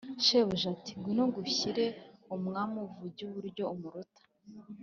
[0.25, 1.85] shebuja ati: "ngwino ngushyire
[2.35, 4.21] umwami uvuge uburyo umuruta."